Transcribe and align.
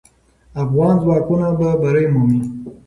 افغان 0.63 0.95
ځواکونه 1.03 1.47
به 1.57 1.69
بری 1.81 2.05
مومي. 2.13 2.41